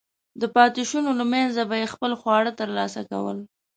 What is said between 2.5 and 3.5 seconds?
ترلاسه کول.